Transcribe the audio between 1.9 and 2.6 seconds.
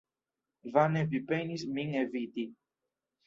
eviti!